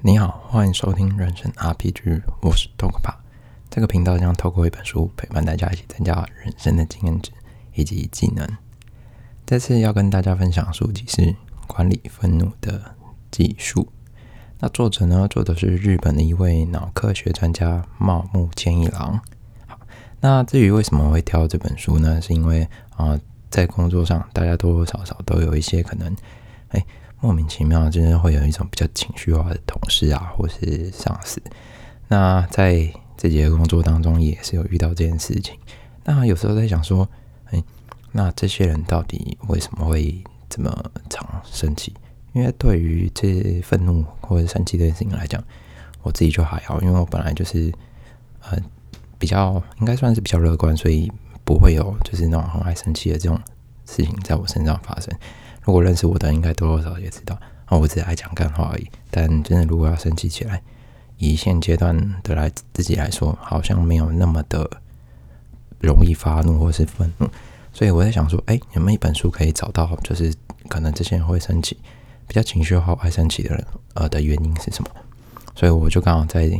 [0.00, 3.14] 你好，欢迎收听人生 RPG，我是 t o k p a
[3.68, 7.32] 这个频道将透过一本书陪伴大家一起增加人生的经验值
[7.74, 8.48] 以及技能。
[9.44, 11.22] 这次要跟大家分享的书籍是
[11.66, 12.94] 《管理愤怒的
[13.32, 13.82] 技术》。
[14.60, 19.20] 那作者呢，做的是日本的一位脑科学专家茂木健一郎。
[19.66, 19.80] 好，
[20.20, 22.22] 那至于为什么会挑这本书呢？
[22.22, 23.18] 是因为啊，
[23.50, 26.16] 在工作上大家多多少少都有一些可能，
[26.68, 26.86] 哎。
[27.20, 31.42] 莫名其妙，就是会有一种比较情绪化的同事啊，或是上司。
[32.06, 35.58] 那在这节工作当中，也是有遇到这件事情。
[36.04, 37.08] 那有时候在想说，
[37.50, 37.62] 哎，
[38.12, 41.92] 那这些人到底为什么会这么常生气？
[42.34, 45.42] 因为对于这愤怒或者生气这件事情来讲，
[46.02, 47.72] 我自己就还好，因为我本来就是
[48.42, 48.56] 呃
[49.18, 51.10] 比较应该算是比较乐观，所以
[51.44, 53.40] 不会有就是那种很爱生气的这种
[53.84, 55.12] 事情在我身上发生。
[55.68, 58.88] 如果认识我的，应该多多少少也知道啊，我只是爱讲干话而已。
[59.10, 60.62] 但真的，如果要生气起来，
[61.18, 64.66] 以现阶段的来自己来说，好像没有那么的
[65.78, 67.28] 容易发怒或是愤怒。
[67.70, 70.32] 所以我在想说，哎，有没有一本书可以找到，就是
[70.70, 71.76] 可能这些人会生气，
[72.26, 74.90] 比较情绪化、爱生气的人，呃，的原因是什么？
[75.54, 76.50] 所以我就刚好在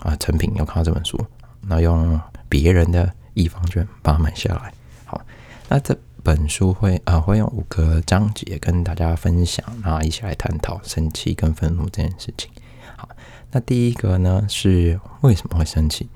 [0.00, 1.18] 啊成品有看到这本书，
[1.62, 4.70] 那用别人的一方券把它买下来。
[5.06, 5.18] 好，
[5.66, 5.96] 那这。
[6.22, 12.50] 本书会呃会用五个章节跟大家分享，然后一起来探讨生气跟愤怒这件事情。
[12.96, 13.08] 好，
[13.50, 16.08] 那第一个呢是为什么会生气？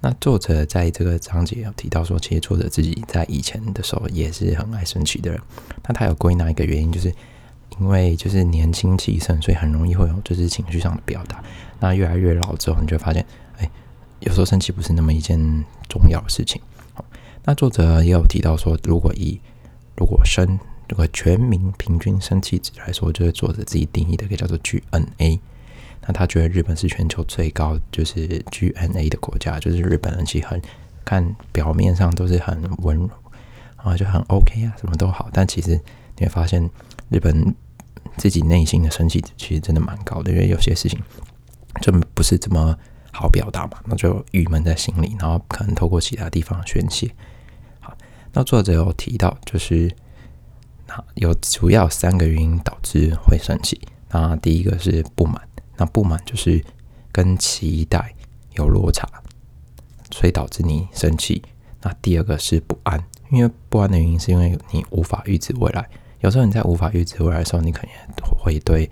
[0.00, 5.40] 那作者在这个章节有提到说，其实作者自己在以前的时候也是很爱生气的人。
[5.86, 7.12] 那他有归纳一个原因，就是
[7.78, 11.42] 因为就是年轻气盛，所以很容易会有就是情绪上的表达。
[11.80, 13.24] 那越来越老之后，你就发现，
[13.58, 13.68] 哎，
[14.20, 15.38] 有时候生气不是那么一件
[15.88, 16.60] 重要的事情。
[17.46, 19.40] 那作者也有提到说，如果以
[19.96, 20.58] 如果生
[20.88, 25.38] 这个全民平均生气值来说，就是作者自己定义的一个叫做 GNA。
[26.02, 30.60] 那他觉得日本是全球最高就是 GNA 的国家，就是日本人其实很
[31.04, 33.10] 看表面上都是很温柔
[33.76, 35.30] 啊，就很 OK 啊，什么都好。
[35.32, 35.80] 但其实
[36.18, 36.68] 你会发现，
[37.10, 37.54] 日本
[38.16, 41.00] 自己内心的生气值其实真的蛮高的，因为有些事情
[41.80, 42.76] 就不是这么
[43.12, 47.08] 好表达嘛，那就郁闷在心里，然后可能透过其他地方宣泄。
[48.36, 49.90] 那作者有提到，就是
[50.86, 53.80] 那有主要三个原因导致会生气。
[54.10, 55.40] 那第一个是不满，
[55.78, 56.62] 那不满就是
[57.10, 58.14] 跟期待
[58.56, 59.08] 有落差，
[60.10, 61.42] 所以导致你生气。
[61.80, 65.88] 那第二个是不安，因为不安的原因是因为你无法预知未来。
[66.20, 67.90] 有时候你在无法预知未来的时候，你可能
[68.38, 68.90] 会对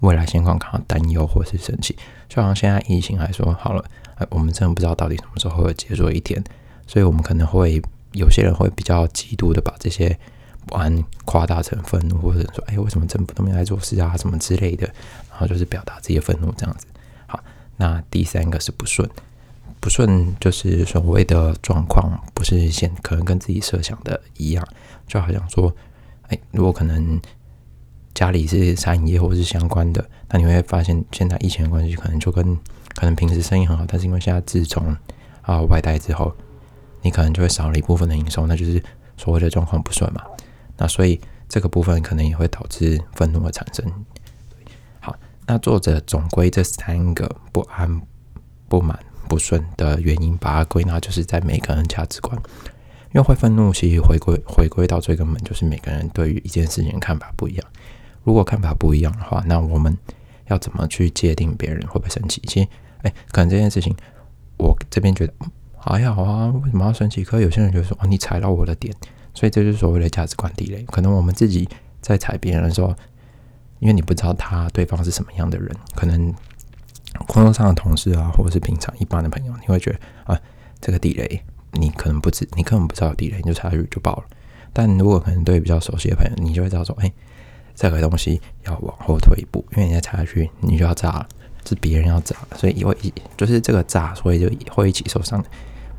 [0.00, 1.96] 未来情况感到担忧或是生气。
[2.28, 3.84] 就好像现在疫情来说，好了，
[4.30, 6.42] 我们真的不知道到底什么时候会结束一天，
[6.88, 7.80] 所以我们可能会。
[8.14, 10.18] 有些人会比较极度的把这些
[10.66, 14.86] 不安夸大成愤怒，或者说，哎，为什么政府都没来做事啊，什么之类的，
[15.30, 16.86] 然后就是表达这些愤怒这样子。
[17.26, 17.38] 好，
[17.76, 19.08] 那第三个是不顺，
[19.80, 24.66] 不顺就是所谓的状况不是现可能跟自己设想的一样，
[25.06, 25.74] 就好像说，
[26.28, 27.20] 哎，如果可能
[28.14, 32.56] 家里是餐饮业或是相关的，那你会发现现在疫情的关系，可能就跟
[32.94, 34.96] 可能平时生意很好，但是因为现在自从
[35.42, 36.34] 啊外带之后。
[37.04, 38.82] 你可能就会少了一部分的营收，那就是
[39.18, 40.22] 所谓的状况不顺嘛。
[40.78, 43.84] 那所以这个部分可能也会导致愤怒的产生。
[45.00, 45.14] 好，
[45.46, 48.00] 那作者总归这三个不安、
[48.68, 48.98] 不满、
[49.28, 52.36] 不顺的原因，把它归纳就是在每个人价值观。
[53.12, 57.64] 因为会愤怒，其实回归回归到最根本，就是每个人对于一件事情看法不一样。
[58.24, 59.96] 如果看法不一样的话，那我们
[60.46, 62.42] 要怎么去界定别人会不会生气？
[62.46, 62.68] 其实，
[63.02, 63.94] 哎，可能这件事情，
[64.56, 65.34] 我这边觉得。
[65.84, 67.22] 还好啊，为什么要生气？
[67.22, 68.94] 可有些人就说：“哦，你踩到我的点。”
[69.34, 70.82] 所以这就是所谓的价值观地雷。
[70.84, 71.68] 可能我们自己
[72.00, 72.94] 在踩别人的时候，
[73.80, 76.32] 因为你不知道他对方是什么样的人，可能
[77.26, 79.98] 工作上的同事啊，或者是平常一般的朋友，你会觉得
[80.32, 80.40] 啊，
[80.80, 84.24] 这个地雷你可能不知，你根本不知道有地雷，你就踩下去就爆了。
[84.72, 87.12] 但如果可能对比较熟悉的朋友，你就会知道说：“哎，
[87.74, 91.28] 这个东西要往后退一步，因为你再踩下去，你就要炸了，
[91.66, 95.44] 是别人要炸，所以会一就是这个炸，所以就会一起受伤。”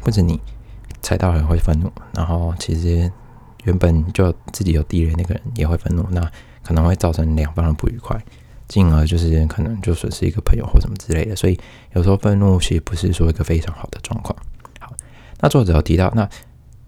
[0.05, 0.39] 不止你
[1.01, 3.11] 踩到人会愤怒，然后其实
[3.63, 6.21] 原本就自己有地雷那个人也会愤怒，那
[6.61, 8.15] 可能会造成两方的不愉快，
[8.67, 11.35] 进而就是可能就损失一个朋友或什么之类的。
[11.35, 11.59] 所以
[11.93, 14.37] 有时候愤怒其实不是说一个非常好的状况。
[14.79, 14.93] 好，
[15.39, 16.29] 那作者有提到，那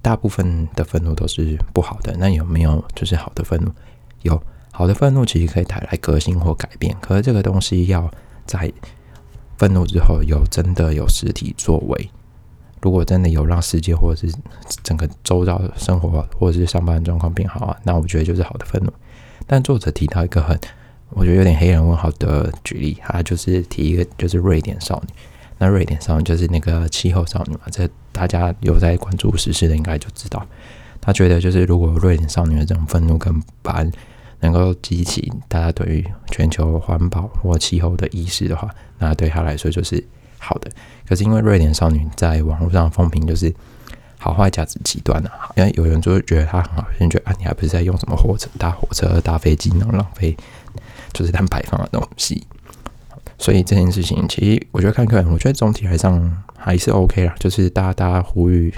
[0.04, 3.72] 大部分的愤怒都是不好的，那有没有就是好的愤怒？
[4.22, 4.40] 有
[4.72, 8.12] 好的愤怒其实可以带来革新或改变，可是这个东西要
[8.46, 8.72] 在
[9.58, 12.12] 愤怒之后有真的有实体作为。
[12.82, 14.34] 如果真的有让世界或者是
[14.84, 18.92] 整个周遭生活或者是上班状况变好啊，那我觉得就是好的愤怒。
[19.46, 20.60] 但作者提到一个很
[21.12, 25.14] 我觉得有点黑人问号的举例，他就是提一个就是瑞典少女。
[25.58, 30.46] 那瑞典少女就是那个气候少女嘛，这大家有在关注时事的应该就知道。
[31.00, 33.90] 他觉得就是如果瑞典少女的这种愤怒跟不安
[34.42, 38.70] 能够激起大家对于全球环保或气候的意识的话，
[39.00, 40.04] 那对他来说就是
[40.38, 40.72] 好的。
[41.08, 43.54] 可是因为瑞典少女在网络上风评就是
[44.18, 50.36] 好坏价值极端啊，因为有人就会觉得她很好，有人觉得啊你还不是在用什么火车、搭火车、搭飞机那种浪费
[51.14, 52.46] 就是碳排放的东西。
[53.40, 57.36] 所以这件事情，其实我觉得看看，我觉得总体来上还是 OK 啦。
[57.40, 58.74] 就是大家大家呼吁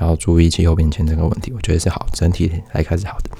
[0.00, 3.30] 要注意气候变迁这个问题，我觉得是好，整体来看是好的。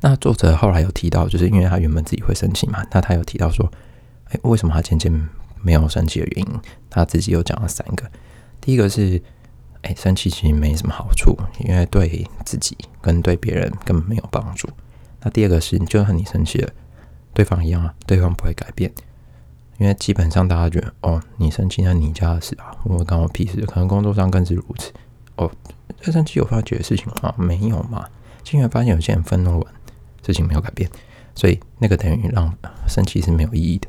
[0.00, 3.70] 那作者后来有提到，就是因为他原本自己会生气嘛，那他有提到说，
[4.30, 5.12] 哎，为什么他渐渐
[5.62, 8.10] 没有生气的原因，他自己有讲了三个。
[8.60, 9.22] 第一个是，
[9.82, 14.68] 哎，生气其实没什么好处，因为对自己跟对别人根本没有帮助。
[15.22, 16.70] 那第二个是，就算你生气了，
[17.32, 18.92] 对方一样啊，对方不会改变。
[19.78, 23.60] 因为基本上大家觉得，哦，你生气那你家的事啊，我关我屁事。
[23.62, 24.92] 可能工作上更是如此。
[25.36, 25.50] 哦，
[26.02, 27.32] 在生气有发觉的事情吗？
[27.38, 28.04] 没有嘛。
[28.42, 29.74] 竟然发现有些人愤怒完，
[30.26, 30.90] 事情没有改变，
[31.34, 32.52] 所以那个等于让
[32.88, 33.88] 生气是没有意义的。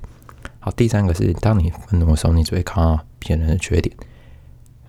[0.59, 3.95] 好，第三个是，当你愤怒的时候，你只会看到别人的缺点。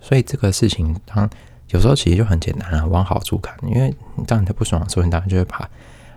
[0.01, 1.29] 所以这个事情，当
[1.69, 3.55] 有时候其实就很简单啊，往好处看。
[3.63, 3.95] 因为
[4.27, 5.69] 当你在不爽的时候，你当然就会把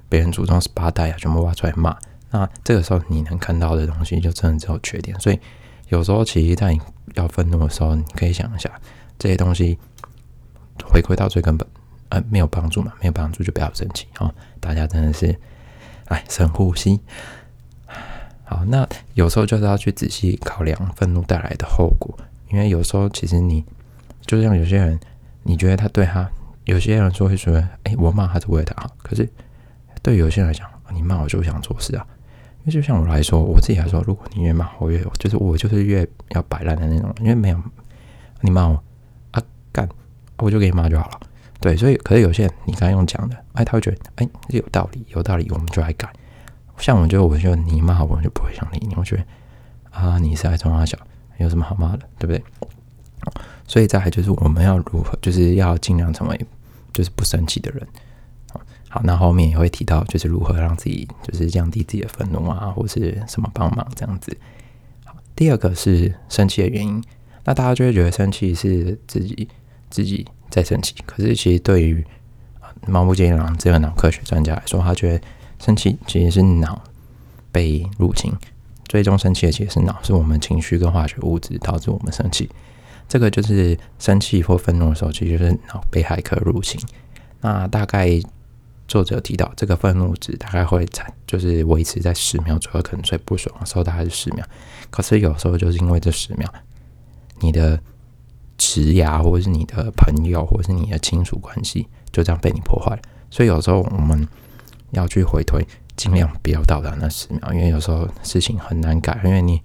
[0.09, 1.97] 别人祖宗十八代啊全部挖出来骂。
[2.31, 5.39] 那这个时候你能看到的东西就真的只有缺点，所以
[5.89, 6.81] 有时候其实在你
[7.15, 8.69] 要愤怒的时候，你可以想一下
[9.19, 9.79] 这些东西
[10.85, 11.69] 回归到最根本，
[12.09, 14.35] 呃，没有帮助嘛，没有帮助就不要生气哦。
[14.59, 15.39] 大家真的是，
[16.07, 16.99] 哎，深呼吸。
[18.55, 22.17] 好，那有时候就是要去仔细考量愤怒带来的后果，
[22.53, 23.65] 因为有时候其实你
[24.25, 24.97] 就像有些人，
[25.43, 26.31] 你觉得他对他，
[26.65, 29.29] 有些人说会说，哎，我骂他是为了他好，可是
[30.03, 32.06] 对有些人来讲，你骂我就想做事啊。
[32.61, 37.12] 因为就像我来说，我自己来说，如果你越骂我越，就是我就是越要摆烂的那种。
[37.19, 37.61] 因为没有
[38.41, 38.81] 你骂我
[39.33, 39.43] 啊
[39.73, 39.89] 干，
[40.39, 41.21] 我就给你骂就好了。
[41.61, 46.09] 对，所以可是有些人你刚用讲的，哎，他会觉得哎有道理，有道理，我们就来改。
[46.79, 48.94] 像我就我就你骂我，就不会想理你。
[48.97, 49.25] 我觉得
[49.91, 50.99] 啊，你是爱冲他小，
[51.38, 52.43] 有什么好骂的，对不对？
[53.67, 56.47] 所以再就是我们要如何，就是要尽量成为
[56.93, 57.87] 就是不生气的人。
[58.91, 64.37] 好，那后面也会提到，就是如何让自己就是降低自己的愤怒啊，或是什么帮忙这样子。
[65.05, 67.03] 好，第二个是生气的原因，
[67.44, 69.49] 那大家就会觉得生气是自己
[69.91, 72.05] 自己在生气，可是其实对于
[72.87, 75.25] 猫不健郎这个脑科学专家来说，他觉得
[75.59, 76.83] 生气其实是脑
[77.51, 78.33] 被入侵，
[78.87, 82.49] 最终生气的其实是脑，是我们情绪跟化学物质导致我们生气。
[83.09, 86.81] 这个就是生气或愤怒的时候，其实就是脑被骇客入侵。
[87.41, 88.21] 那大概。
[88.87, 94.47] 作者提到，这个愤怒值大概会产，就是维持在十秒左右，可能最不爽的时候大概是十秒。
[94.91, 96.47] 可是有时候就是因为这十秒，
[97.41, 97.81] 你的
[98.59, 103.00] 职涯或者是你的朋友或者是你的亲属关系就这样被你破坏了。
[103.31, 104.29] 所以有时候我们
[104.94, 109.20] 要去回推，尽量不要到达那十秒，因为有时候事情很难改。
[109.25, 109.61] 因为你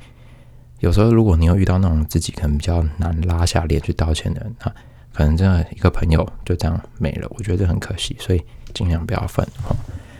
[0.79, 4.71] 有时候如果你有遇到那种自己可能比较难拉下脸去道歉的人，那
[5.13, 8.15] 可能真的一个朋友就这样没了，我觉得很可惜。
[8.19, 8.43] 所以。
[8.71, 9.75] 尽量不要愤怒。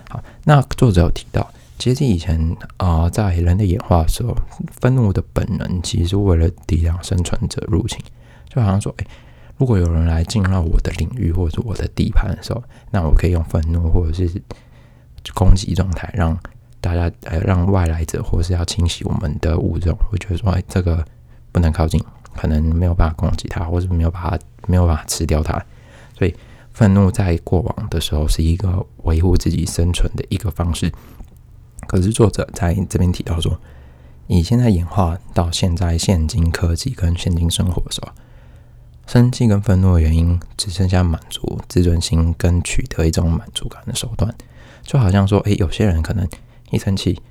[0.09, 1.47] 好，那作者有提到，
[1.77, 4.35] 其实以前啊，在人类演化的时候，
[4.81, 8.03] 愤怒的本能其实是为了抵挡生存者入侵。
[8.49, 9.05] 就好像说，哎，
[9.57, 14.41] 如果有人来进入我的领域或者我的地盘的时候，那我可以用愤怒或者是
[15.33, 16.37] 攻击状态，让
[16.81, 21.05] 大家呃，让外来者或是要清洗我们的物种，会觉得说，哎，这个
[21.51, 22.03] 不能靠近，
[22.35, 25.63] 可能没有办法攻击它，或者没有把它没有办法吃掉它，
[26.17, 26.35] 所以。
[26.71, 30.89] 愤怒在过往的时候是一个维护自己生存的一个方式，
[31.87, 33.59] 可是作者在这边提到说，
[34.27, 38.13] 以现在演化到现在现今科技跟现今生活的时候，
[39.07, 44.33] 生气跟愤怒的原因只剩下满足自尊心跟取得一种满足感的手段，
[44.89, 46.27] 就好像说，诶，有些人可能
[46.71, 47.21] 一生气，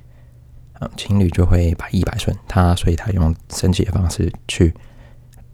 [0.79, 4.73] 嗯，情侣就会百依百顺他，所以他用生气的方式去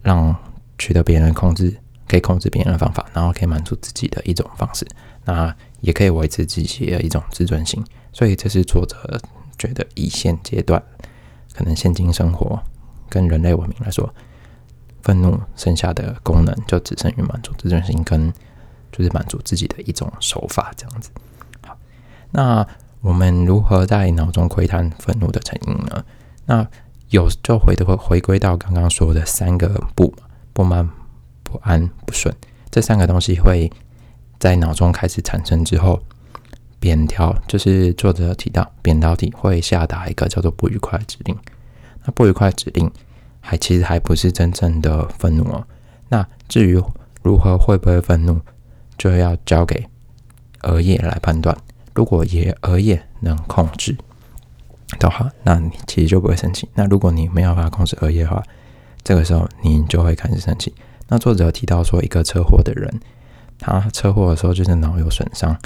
[0.02, 0.32] 让
[0.78, 1.76] 取得别人控制。
[2.08, 4.86] 可以控制别人的方法，然后可以满足自己的一种方式，
[5.24, 7.84] 那也可以维持自己的一种自尊心。
[8.12, 9.20] 所以这是作者
[9.58, 10.80] 觉得，以现阶段
[11.52, 12.62] 可能现今生活
[13.08, 14.08] 跟人类文明来说，
[15.02, 18.32] 愤怒剩下的功能就只剩于满足自尊心，跟
[18.92, 21.10] 就是满足自己的一种手法这样子。
[22.30, 22.66] 那
[23.00, 26.04] 我们如何在脑中窥探愤怒的成因呢？
[26.46, 26.66] 那
[27.10, 30.14] 有就回回回归到刚刚说的三个不
[30.52, 30.88] 不满。
[31.48, 32.34] 不安、不顺，
[32.72, 33.70] 这三个东西会
[34.36, 36.02] 在脑中开始产生之后，
[36.80, 41.38] 扁条就是作者提到扁桃体会下达一个叫做不愉快指令。
[42.04, 42.90] 那不愉快指令
[43.40, 45.64] 还其实还不是真正的愤怒哦。
[46.08, 46.82] 那至于
[47.22, 48.40] 如何会不会愤怒，
[48.98, 49.86] 就要交给
[50.62, 51.56] 额叶来判断。
[51.96, 53.96] 如果也额叶能控制
[55.00, 56.68] 的话，那你其实就不会生气。
[56.74, 58.42] 那如果你没有办法控制额叶的话，
[59.02, 60.72] 这个时候你就会开始生气。
[61.08, 63.00] 那作者提到说，一个车祸的人，
[63.58, 65.56] 他车祸的时候就是脑有损伤，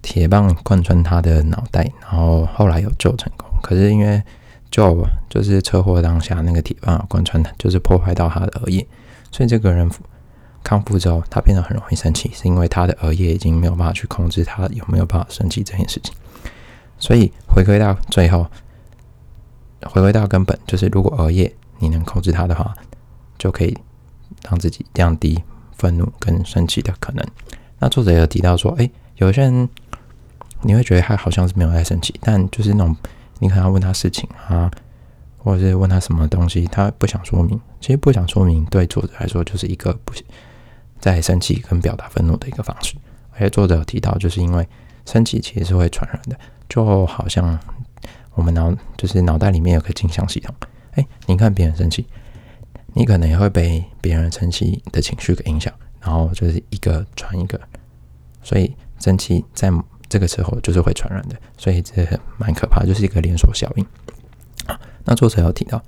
[0.00, 3.46] 铁棒贯穿他的脑袋，然后后来有救成功。
[3.62, 4.22] 可是因为
[4.70, 8.86] 救就是车祸当下那个铁棒贯穿，就是破坏到他的额叶，
[9.30, 9.90] 所以这个人
[10.62, 16.14] 康复之后，他变得很容易生气，是因为他的额叶已经没有办法去控制他有没有办法生气这件事情。
[16.98, 18.46] 所以回归到最后，
[19.84, 22.74] 回归到根本，就是如果额叶你能控制它的话，
[23.38, 23.76] 就可以。
[24.48, 25.40] 让自己降低
[25.76, 27.24] 愤怒跟生气的可能。
[27.78, 29.68] 那作者有提到说，哎，有些人
[30.62, 32.96] 你会觉得他好像是没有在生气，但就是那种
[33.38, 34.68] 你可能要问他事情啊，
[35.38, 37.60] 或者是问他什么东西，他不想说明。
[37.80, 40.24] 其实不想说明，对作者来说就是一个不行
[41.02, 42.94] 在生气跟表达愤怒的一个方式。
[43.32, 44.66] 而且作者有提到，就是因为
[45.04, 47.60] 生气其实是会传染的，就好像
[48.34, 50.54] 我们脑就是脑袋里面有个镜像系统，
[50.92, 52.06] 哎，你看别人生气。
[52.94, 57.58] 你可能也会被别人生气的情绪给影响，然后就是一个传一个，
[58.42, 59.72] 所以生气在
[60.10, 62.06] 这个时候就是会传染的，所以这
[62.36, 63.86] 蛮可怕，就是一个连锁效应。
[65.04, 65.82] 那作者有提到，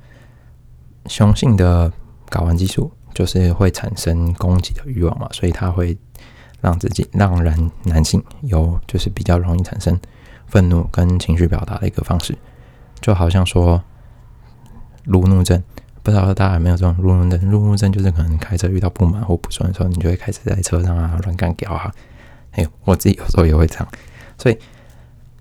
[1.08, 1.92] 雄性的
[2.30, 5.96] 睾丸激素就是会产生攻击的欲望嘛，所以他会
[6.60, 9.98] 让自己让人男性有就是比较容易产生
[10.46, 12.36] 愤怒跟情绪表达的一个方式，
[13.00, 13.82] 就好像说
[15.04, 15.62] 路怒症。
[16.02, 17.50] 不知道大家有没有这种路怒症？
[17.50, 21.90] 路怒症就是可能开车遇到不满或不顺的时候，你就会开始在车上啊乱干屌啊。
[22.50, 23.88] 哎，我自己有时候也会这样。
[24.36, 24.58] 所以，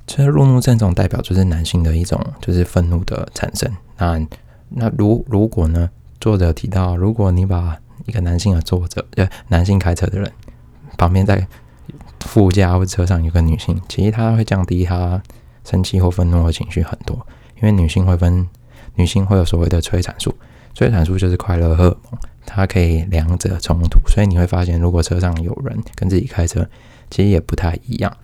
[0.07, 3.69] 其实路怒症这种代表就是男性的一种就是愤怒的产生。
[3.97, 4.25] 那
[4.69, 5.89] 那如如果呢？
[6.23, 10.31] 作者提到，如果你把一个男性的作者，呃，男性开车的人
[10.97, 11.45] 旁边在
[12.21, 15.21] 副驾或车上有个女性，其实他会降低他
[15.65, 17.27] 生气或愤怒的情绪很多，
[17.57, 18.47] 因为女性会分，
[18.95, 20.33] 女性会有所谓的催产素。
[20.73, 26.65] 催产素就是快乐荷尔蒙，它可以两者冲突，所以你会发现，如果车上有人跟自己开车，
[27.09, 28.15] 其实也不太一样。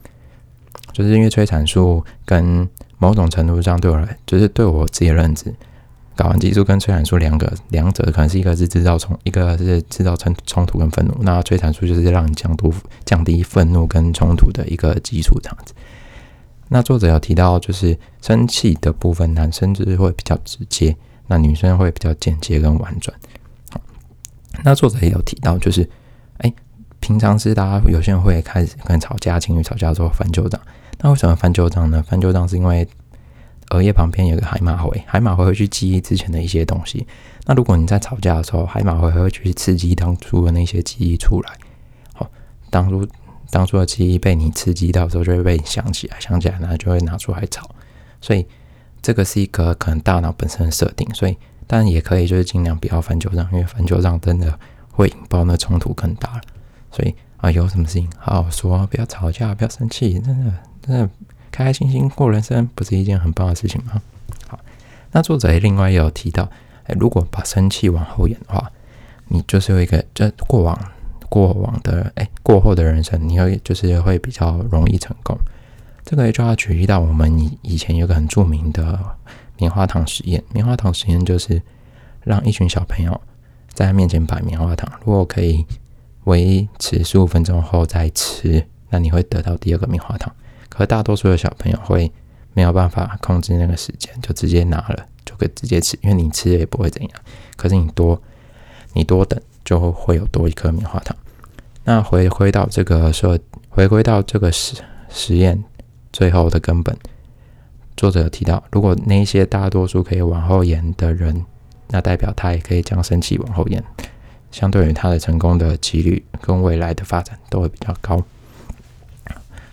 [0.93, 2.65] 就是因为催产素跟
[2.97, 5.53] 某种程度上对我来，就是对我自己的认知，
[6.19, 11.15] 睾丸激素跟催产素两个两者可能是一个是制造冲，一个是制造冲冲突跟愤怒。
[11.21, 12.73] 那催产素就是让你降度
[13.05, 15.73] 降低愤怒跟冲突的一个基础这样子。
[16.67, 20.93] 那作者有提到，就是生气的部分，男生就是会比较直接。
[21.27, 23.15] 那女生会比较间接跟婉转。
[24.65, 25.89] 那作者也有提到，就是，
[26.39, 26.53] 哎，
[26.99, 30.59] 平常是大家有些人会开始跟吵架，情侣吵架之后翻旧账。
[30.99, 32.03] 那为什么翻旧账呢？
[32.05, 32.85] 翻旧账是因为
[33.69, 37.05] 额叶旁边有个海马回，海马回会去记忆之前的一些东西。
[37.45, 41.51] 那如果你在吵架的时候，海马回会去刺激当初的那些记忆出来。
[42.13, 42.29] 好，
[42.69, 43.07] 当初
[43.49, 47.69] 当初的记忆被你刺激到时候，就会被你想起来，想起来呢就会拿出来吵。
[48.21, 48.45] 所以。
[49.01, 54.59] 这个是一个可能大脑本身的设定，所以当然也可以就是尽量不要翻旧账，因为翻旧账真的
[54.91, 56.41] 会引爆那冲突更大了。
[56.91, 61.09] 所以啊，有什么事情好好说，不要吵架，不要生气，真的真的
[61.59, 64.01] 开开心心过人生，不是一件很棒的事情吗？
[64.47, 64.57] 好，
[65.11, 66.49] 那作者另外也有提到，
[66.85, 68.71] 哎，如果把生气往后延的话，
[69.27, 70.79] 你就是有一个这过往
[71.27, 75.37] 过往的哎过后的人生，你会就是会比较容易成功。
[76.05, 78.97] 这个就要举例到我们以以前有个很著名的
[79.57, 80.41] 棉花糖实验。
[80.53, 81.61] 棉花糖实验就是
[82.23, 83.19] 让一群小朋友
[83.73, 85.65] 在他面前摆棉花糖，如果可以
[86.23, 90.33] 维持十五分钟后再吃，那你会得到第二个棉花糖。
[90.79, 92.09] 可大多数的小朋友会
[92.53, 97.12] 没有办法控制那个时间，就直接拿了就可以直接吃，因为你吃也不会怎样。
[97.57, 98.21] 可是你多
[98.93, 101.13] 你多等就会有多一颗棉花糖。
[101.83, 104.77] 那回归到这个说，回归到这个实
[105.09, 105.62] 实验。
[106.13, 106.98] 最后的根本，
[107.98, 111.45] 作者有提到，如果那些大多数可以往后延的人，
[111.89, 113.83] 那代表他也可以将生气往后延，
[114.50, 118.24] 相对于他的成功的几率跟未来的发展都会比较高。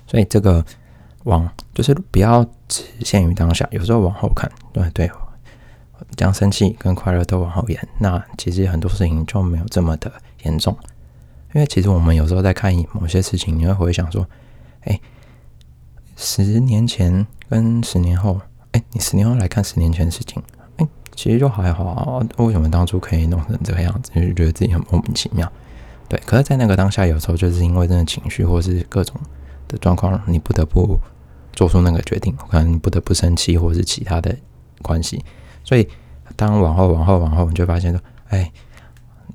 [0.08, 0.64] 所以这个
[1.26, 5.10] 往就是不要只限于当下，有时候往后看，对对，
[6.16, 10.10] 将生气跟快乐都往后延，那其实很多事情就没有这么的
[10.42, 10.76] 严重。
[11.54, 14.26] 因为其实我们有时候在看某些事情，你会回想说，
[14.80, 14.98] 哎。
[16.18, 18.40] 十年前跟十年后，
[18.72, 20.42] 哎，你十年后来看十年前的事情，
[20.78, 22.26] 哎，其实就还好啊。
[22.38, 24.10] 为什么当初可以弄成这个样子？
[24.14, 25.46] 就是觉得自己很莫名其妙。
[26.08, 29.14] 对，可是，在那个当下，有时候就是因为真的情绪或是各种
[29.68, 30.98] 的状况，你不得不
[31.56, 34.36] 做出那个决定，可能不得不生气，或者是其他的
[34.82, 35.24] 关系。
[35.64, 35.88] 所以，
[36.36, 38.52] 当往后、往后、往后，你就发现说，哎，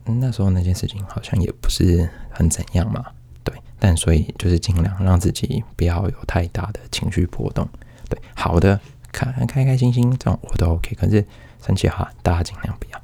[0.05, 3.03] 那时候那件事情好像也不是很怎样嘛，
[3.43, 3.53] 对。
[3.79, 7.67] 但所以就是尽量让自己不要有太大的情绪波动，
[8.07, 8.17] 对。
[8.35, 8.79] 好的，
[9.11, 11.25] 开开开心心这种我都 OK，可是
[11.65, 13.01] 生气哈，大家尽量不要。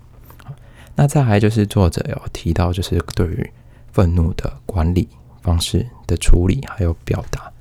[0.96, 3.52] 那再来就是作者有提到，就是对于
[3.92, 5.10] 愤怒的管理
[5.42, 7.52] 方式的处理还有表达。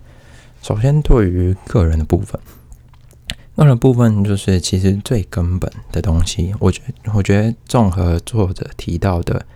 [0.67, 2.41] 首先，对于个人的部分，
[3.55, 6.53] 个人部分就是其实最根本的东西。
[6.59, 6.83] 我觉
[7.15, 9.47] 我觉得综合作者提到的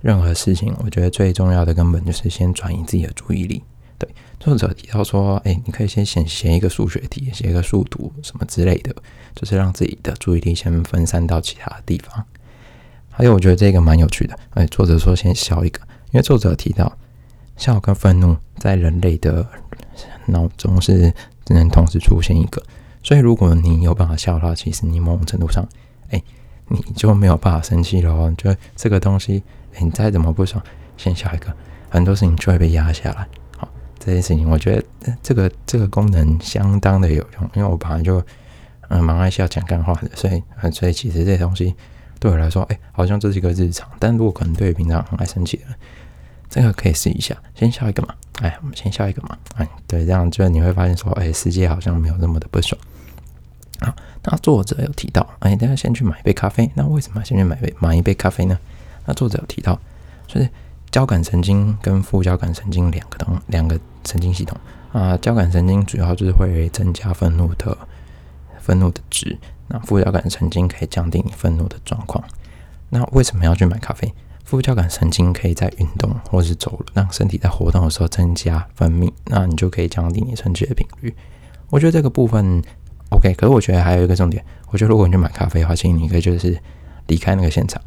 [0.00, 3.62] 任何事情，我觉得最重要的根本就是先转移自己的注意力。
[3.98, 4.08] 对，
[4.40, 8.96] 作者提到说，哎，你可以先写写一个数学题，写一个数独什么之类的，
[9.34, 12.24] 就是让自己的注意力先分散到其他的地方。
[13.10, 14.34] 还有，我觉得这个蛮有趣的。
[14.54, 16.96] 哎，作者说先笑一个，因为作者提到
[17.58, 19.46] 笑跟愤怒在人类的
[20.30, 21.12] 脑中是
[21.44, 22.62] 只能同时出现一个，
[23.02, 25.66] 所以如果你有办法笑的话，其实你某种程度上，
[26.10, 26.22] 哎，
[26.68, 28.32] 你就没有办法生气了。
[28.36, 29.42] 就这个东西，
[29.80, 30.62] 你再怎么不爽，
[30.96, 31.52] 先笑一个，
[31.88, 33.26] 很多事情就会被压下来。
[33.56, 33.68] 好，
[33.98, 34.84] 这件事情我觉得
[35.22, 38.22] 这个这个功能相当的有用，因为我本来就
[38.88, 41.74] 嗯蛮爱笑讲干话的，所以所以其实这些东西。
[42.20, 43.88] 对我来说，哎，好像这是一个日常。
[44.00, 45.74] 但如果可能，对于平常很爱生气的人，
[46.48, 48.14] 这个可以试一下，先笑一个嘛。
[48.40, 49.36] 哎，我们先笑一个嘛。
[49.56, 52.80] 哎，对，这样就你会发现说，哎，世界好像没有那么的不爽。
[53.80, 56.70] 好，那作者有提到，哎，大家先去买一杯咖啡。
[56.74, 58.58] 那为什么先去买杯买一杯咖啡呢？
[59.06, 59.78] 那作者有提到，
[60.26, 60.48] 就是
[60.90, 64.58] 交感神经跟副交感神经两个东两个神经系统
[64.92, 65.16] 啊。
[65.18, 67.76] 交感神经主要就是会增加愤怒的
[68.60, 69.36] 愤怒的值。
[69.68, 72.24] 那副交感神经可以降低你愤怒的状况。
[72.88, 74.12] 那为什么要去买咖啡？
[74.48, 81.14] 副交感神经可以在运动或是走路，让身体在活动的时候增加分泌，那你就可以降低你生气的频率。
[81.68, 82.62] 我觉得这个部分
[83.10, 86.58] OK，可是我觉得还有一个重点，我觉得如果你去买咖啡的话，建议你可以就是
[87.08, 87.78] 离开那个现场，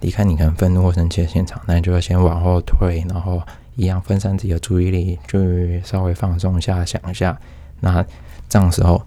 [0.00, 3.40] 离开你可能愤怒或生气的现场，那你就要先往后退，然后
[3.76, 7.40] 一样分散自己的注意力，去稍微放松一下，想一下，
[7.78, 8.04] 那
[8.48, 9.00] 这样时候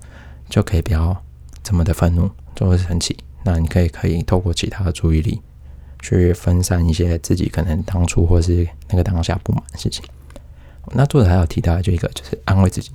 [0.48, 1.22] 就可以不要。
[1.62, 5.42] 这么的愤怒，这么生气，那你可以可以透过其他的注意力
[6.04, 10.04] 去分散一些自己可能当初或是那个当下不满的事情。
[10.92, 12.92] 那作者还有提到就一个，就是安慰自己，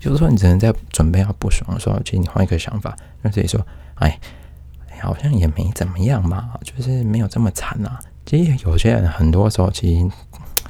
[0.00, 3.64] 就是说你只能在准备要不爽的时候，其实你换一个想法，让自己说，
[3.96, 4.18] 哎，
[5.02, 8.00] 好像也没怎么样嘛，就是没有这么惨啊。
[8.24, 10.10] 其实有些人很多时候，其实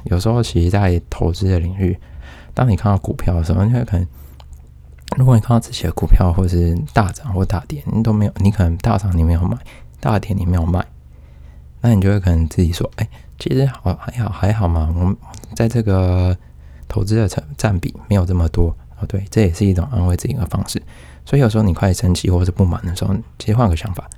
[0.03, 1.97] 有时候其实，在投资的领域，
[2.53, 4.05] 当你看到股票的时候，你会可能。
[5.17, 9.57] 如果你看到自己的股票或者是大涨或大跌，你都没有，你可能大涨你没有买，
[9.99, 10.85] 大跌你没有卖，
[11.81, 15.15] 那你就会可能自己说：“哎，其实好还好还好嘛，我们
[15.55, 16.35] 在这个
[16.87, 20.81] 投资的成占比没有这么多哦。”对，这也是一种安慰自己的方式。
[21.25, 24.09] 所以有时候你快生气或者不满的时候，其实换个想法，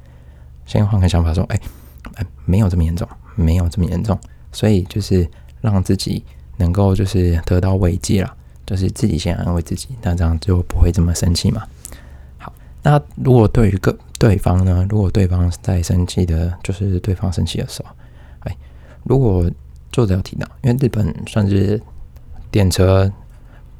[0.66, 1.60] 先换个想法说：“哎，
[2.16, 4.18] 哎，没有这么严重，没有这么严重。”
[4.52, 5.30] 所以就是
[5.62, 6.24] 让自己
[6.58, 8.36] 能够就是得到慰藉了。
[8.64, 11.64] 就是自己先安慰自己，那这样就不会这么生气嘛。
[12.38, 14.86] 好，那如果对于个对方呢？
[14.88, 17.90] 如果对方在生气的，就是对方生气的时候，
[18.42, 18.56] 哎，
[19.04, 19.50] 如果
[19.92, 21.82] 作者有提到，因为日本算是
[22.52, 23.12] 电车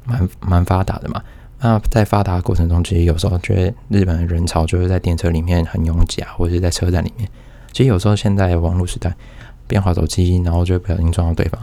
[0.04, 1.22] 蛮蛮发达的嘛，
[1.60, 7.28] 那在发达过程中，其实有时候觉得日本的人潮就是在电车里面很拥挤啊，或者是在车站里面。
[7.70, 9.14] 其实有时候现在网络时代，
[9.68, 11.62] 变化手机，然后就不小心撞到对方。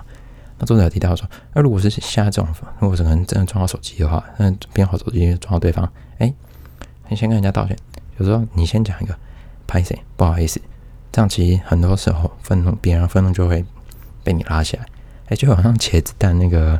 [0.57, 2.47] 那作者有提到说，那如果是现在这种，
[2.79, 6.33] 如果是可能真的撞到手机的话，那变好手机撞到对方，哎，
[7.09, 7.77] 你先跟人家道歉。
[8.19, 9.17] 有时候你先讲一个
[9.65, 10.61] 拍谁不好意思，
[11.11, 13.65] 这样其实很多时候愤怒，别人愤怒就会
[14.23, 14.85] 被你拉起来。
[15.29, 16.79] 哎，就好像茄子蛋那个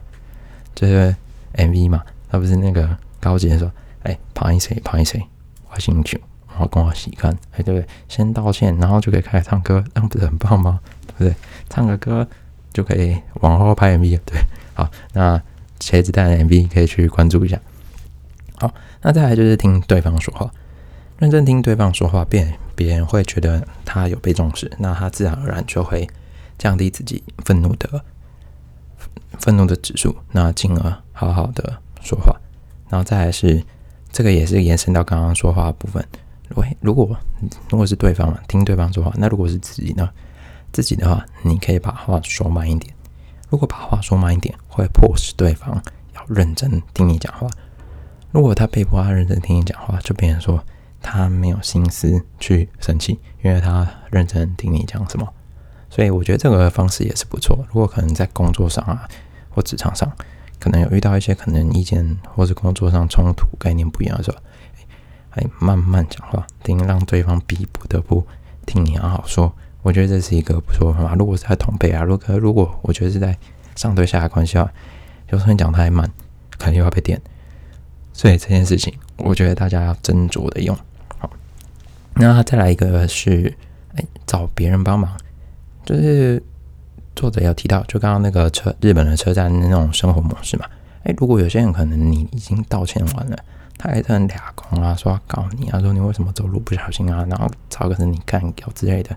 [0.75, 1.15] 就是
[1.55, 3.71] MV 嘛，他不是那个高级的说，
[4.03, 5.21] 哎，拍谁拍谁，
[5.71, 7.87] 我兴趣，然后跟我洗干，哎，对不对？
[8.07, 10.79] 先道歉，然后就可以开始唱歌，那不是很棒吗？
[11.07, 11.35] 对不对？
[11.69, 12.27] 唱个歌。
[12.71, 14.39] 就可以往后拍 MV 对，
[14.75, 15.41] 好，那
[15.79, 17.59] 茄子蛋的 MV 可以去关注一下。
[18.59, 18.71] 好，
[19.01, 20.49] 那再来就是听对方说话，
[21.19, 26.07] 认真听对方说话，别别人会觉得他有被重视，那他自然而然就会
[26.57, 28.01] 降低自己愤怒的
[29.37, 32.33] 愤怒的指数，那进而好好的说话。
[32.89, 33.61] 然后再来是
[34.13, 36.01] 这个也是延伸到刚刚说话部分，
[36.55, 37.13] 喂，如果
[37.69, 40.09] 如果是对方嘛，听对方说话，那如果是自己呢？
[40.71, 42.93] 自己的话，你可以把话说慢一点。
[43.49, 45.83] 如果把话说慢一点，会迫使对方
[46.15, 47.45] 要认真听你讲话。
[48.31, 50.63] 如果他被迫他认真听你讲话，就变成说
[51.01, 55.27] 他没有心思去生气，因为他认真听你讲什么。
[55.89, 57.65] 所以我觉得这个方式也是不错。
[57.69, 59.07] 如果可能在工作上啊
[59.49, 60.11] 或职场上，
[60.59, 64.37] 可能有遇到一些可能意见或是工作上冲突、概念不一样的时候，
[65.29, 68.25] 还慢慢讲话，听让对方逼不得不
[68.65, 69.53] 听你好好说。
[69.81, 71.15] 我觉得这是一个不错的方法。
[71.15, 73.37] 如果是在同辈啊，如果如果我觉得是在
[73.75, 74.69] 上对下的关系啊，
[75.29, 76.11] 有时候你讲太慢，
[76.57, 77.19] 可能又要被电。
[78.11, 80.77] 所以这件事情，我觉得大家要斟酌的用。
[82.21, 83.51] 那再来一个是，
[83.95, 85.09] 哎，找别人帮忙，
[85.85, 86.43] 就是
[87.15, 90.65] 作者有提到，就刚刚那个车日本的车站那种生活模式嘛。
[91.03, 93.37] 哎，如果有些人可能你已经道歉完了，
[93.77, 99.15] 他还在俩工啊，说要告你啊，说你为什么走路不小心啊，然后找个人你干掉之类的。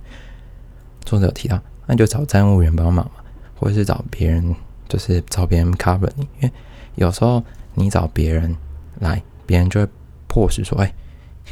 [1.05, 3.11] 作者有提到，那就找站务员帮忙嘛，
[3.59, 4.55] 或者是找别人，
[4.89, 6.53] 就是找别人 cover 你，因为
[6.95, 7.43] 有时候
[7.75, 8.57] 你找别人
[9.01, 9.89] 来，别人就会
[10.29, 10.95] 迫使说，哎，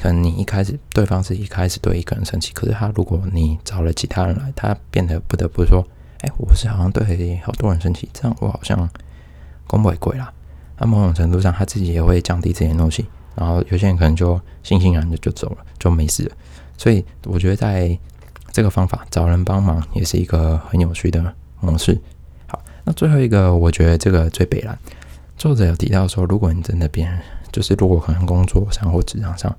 [0.00, 5.86] 可能你一开始对方是一开始对一个人生气，可是他如果你找了其他人来，他变得不得不说，
[6.20, 8.88] 哎，我是好像对好多人生气，这样我好像
[9.66, 10.32] 功不为贵啦。
[10.78, 16.32] 那某种程度上，他自己也会降低自己的怒气，然后有些人可能就悻悻然的就走了，就没事了。
[16.78, 17.98] 所以我觉得在
[18.52, 22.00] 这个方法找人帮忙也是一个很有趣的模式。
[22.46, 24.78] 好，那最后一个，我觉得这个最北蓝。
[25.36, 27.20] 作者有提到说，如果你真的变，
[27.52, 29.54] 就是如果可能工作上或职场上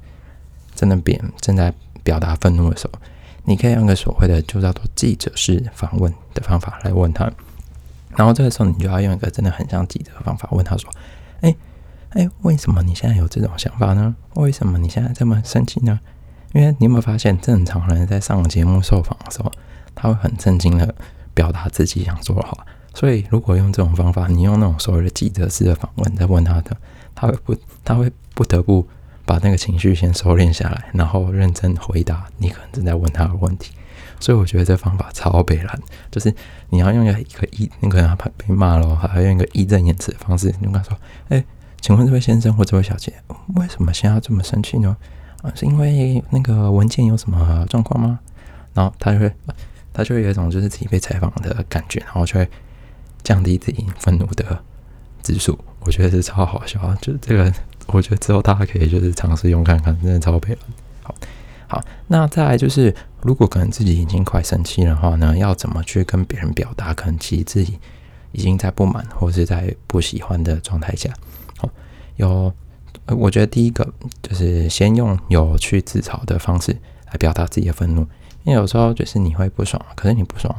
[0.82, 3.00] 真的变正在表达愤怒的时候，
[3.46, 7.32] 你可以用个所谓的就叫做记者式访问的方法来问他。
[8.18, 10.90] 然后这个时候你就要用一个真的很像记者的方法问他说
[11.42, 11.56] ：“哎
[12.10, 14.16] 哎，为什么你现在有这种想法呢？
[14.34, 16.00] 为什么你现在这么生气呢？”
[16.54, 19.52] 因为你有没有发现，正常人在上节目受访的时候，
[19.94, 20.96] 他会很震惊的
[21.36, 22.66] 表达自己想说的话。
[22.96, 26.76] 所以，如果用这种方法，你用那种所谓的记者式的访问在问他的，
[27.16, 28.86] 他会不，他会不得不
[29.26, 33.72] 把那个情绪先收敛下来，然后认真回答你可能正在问他的问题。
[34.20, 35.80] 所以，我觉得这方法超北蓝，
[36.12, 36.32] 就是
[36.70, 40.96] 你要用一个义，你可能怕被骂了，还要用一个义正言辞的方式，你跟他说
[41.30, 41.44] ：“哎，
[41.80, 43.12] 请问这位先生或这位小姐，
[43.56, 44.96] 为什么现在这么生气呢？”
[45.42, 48.20] 啊，是因为那个文件有什么状况吗？
[48.76, 49.34] 然后他就会，
[49.92, 52.48] 他就会有一种就是自己被采访的感觉，然后就会
[53.24, 54.64] 降低自己愤怒的
[55.24, 55.58] 指数。
[55.80, 57.52] 我觉得是超好笑，就这个，
[57.88, 60.60] 我觉得之后大家可以就是尝试用看看，真的超配了。
[61.04, 61.16] 好，
[61.68, 66.94] 好，那再来就是，如果可能自己已经快生气的话呢，要怎么去跟别人表达？
[66.94, 67.80] 可能其实自己
[68.32, 71.12] 已经在不满或是在不喜欢的状态下，
[71.58, 71.70] 好，
[72.16, 72.54] 有。
[73.08, 73.86] 我觉得第一个
[74.22, 76.72] 就是先用有趣自嘲的方式
[77.08, 78.02] 来表达自己的愤怒，
[78.44, 80.54] 因为有时候就是你会不爽，可是你不爽，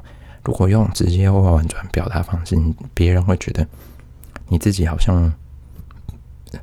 [0.45, 2.57] 如果用直接或婉转表达方式，
[2.93, 3.67] 别人会觉得
[4.49, 5.33] 你自己好像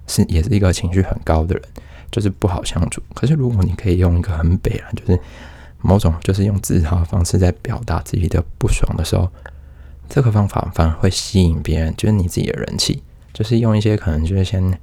[0.07, 1.63] 是也是一个情绪很高的人，
[2.11, 3.01] 就是不好相处。
[3.13, 5.19] 可是如果你可以用一个很北啊，就是
[5.81, 9.29] 某种就是用自嘲的方式在表达自己的不爽的时候，
[10.07, 14.79] 这个方法反而会吸引别人，就是你自己的人气，就是用一些可能就是先。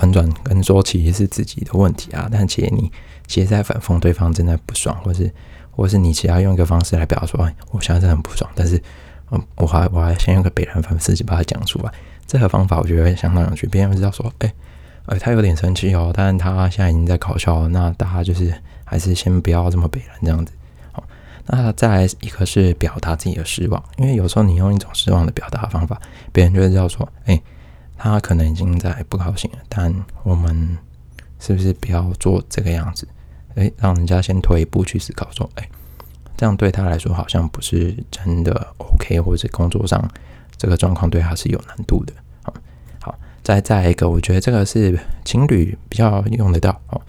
[0.00, 2.90] 婉转跟说其实是自己的问题啊，但其实你
[3.28, 5.32] 其实在反讽对方真的不爽，或是
[5.70, 8.82] 或是你其他用一个方式来表达说，我现在真的很不爽，但是
[9.30, 11.92] 嗯，我还我还先用个北人方式去把它讲出来。
[12.26, 14.52] 这个方法我觉得相当有趣，别人知道说，哎，
[15.06, 20.52] 呃，他有点生气哦，但是他现在已经在搞笑了，那大家就是还是先不要这么北人这样子。
[20.92, 21.04] 好，
[21.46, 26.00] 那再来一个是表达自己的失望，因为有时候你用一种失望的表达方法，
[26.32, 27.40] 别人就会知道说，哎。
[27.98, 29.90] 他可能已经在不高兴了，但
[30.22, 30.76] 我们
[31.40, 33.08] 是不是不要做这个样子？
[33.54, 35.66] 诶，让人家先退一步去思考，说，诶，
[36.36, 40.06] 这样对他来说好像不是真的 OK，或者工作上
[40.56, 42.12] 这个状况对他是有难度的。
[42.42, 42.54] 好，
[43.00, 47.00] 好，再再一个，我觉得这个是情侣比较用得到哦。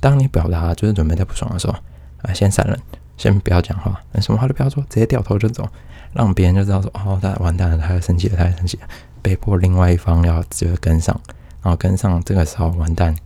[0.00, 1.74] 当你表达就是准备在不爽的时候，
[2.22, 2.78] 啊，先闪人，
[3.16, 5.66] 先不要讲话，什么话都不要说，直接掉头就走，
[6.12, 8.88] 让别人就知道说，哦，他完蛋了，他要生气了，他要生气了。
[9.22, 11.18] 被迫另外一方要直接跟上，
[11.62, 13.16] 然后跟上这个时候完蛋，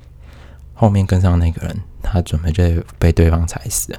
[0.72, 2.62] 后面跟上那个人，他准备就
[2.98, 3.92] 被对方踩死。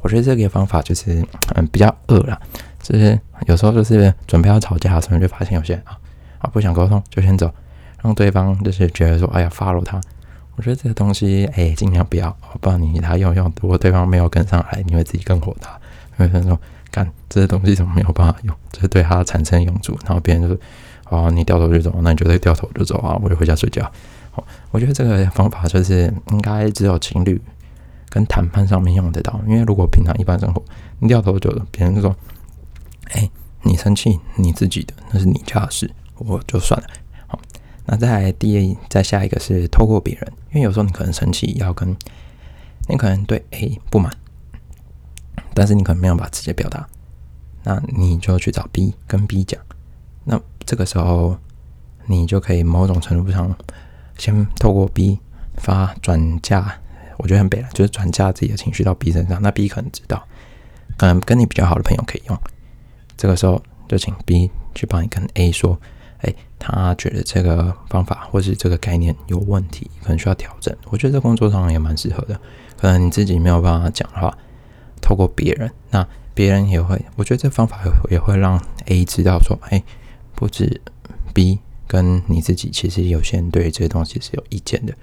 [0.00, 2.40] 我觉得这个方法就是嗯比较恶啦，
[2.82, 5.98] 就是有时候就是准备要吵架的时候，就发现有些人啊
[6.38, 7.52] 啊不想沟通就先走，
[8.02, 10.00] 让对方就是觉得说哎呀 follow 他。
[10.56, 15.78] 我觉得这个东西哎尽量不要，不然你他用用，如果对方没有跟上来，你会自己更火大，
[16.18, 16.60] 因为说
[16.90, 20.58] 干这些东西怎么没有办法用，这是对他产生用处，然后别人就是。
[21.10, 23.18] 哦，你掉头就走，那你就得掉头就走啊！
[23.20, 23.82] 我就回家睡觉。
[24.30, 27.42] 好，我觉得这个方法就是应该只有情侣
[28.10, 30.62] 跟谈判上面用得到，因为如果平常一般生活，
[30.98, 32.14] 你掉头就别人就说
[33.14, 33.30] ：“哎，
[33.62, 36.86] 你生气，你自己的，那是你家的事，我就算了。”
[37.28, 37.40] 好，
[37.86, 41.96] 那再第再下一个是透过别人，因为有时候你可能生气要跟
[42.88, 44.12] 你可能对 A 不满，
[45.54, 46.88] 但是你可能没有把直接表达，
[47.62, 49.60] 那你就去找 B 跟 B 讲。
[50.24, 51.38] 那这个时候
[52.06, 53.56] 你就可以某种程度上
[54.18, 55.20] 先透过 B
[55.54, 56.80] 发转嫁，
[57.22, 59.40] 我觉得很北了，就是转嫁自己的情绪到 B 身上。
[59.40, 60.26] 那 B 可能知道，
[60.96, 62.38] 可能跟你比较好的朋友可以用。
[63.16, 65.78] 这个时候就请 B 去帮你跟 A 说，
[66.18, 70.74] 哎，他觉得这个方法或是这个概念有问题，可能需要调整。
[70.88, 72.40] 我觉得在工作上也蛮适合的。
[72.76, 74.36] 可能你自己没有办法讲的话，
[75.02, 77.78] 透过别人，那别人也会，我觉得这方法
[78.10, 79.82] 也会让 A 知道说，哎，
[80.34, 80.80] 不止
[81.34, 84.94] B 跟你自己，其实有些人对这些东西是有意见的。